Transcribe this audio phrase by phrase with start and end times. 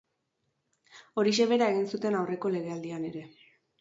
[1.23, 3.27] Horixe bera egin zuten aurreko legealdian ere.